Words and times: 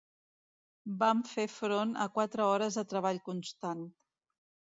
Vam 1.01 1.19
fer 1.31 1.45
front 1.57 1.91
a 2.07 2.09
quatre 2.17 2.45
hores 2.47 2.79
de 2.81 2.85
treball 2.95 3.23
constant. 3.31 3.87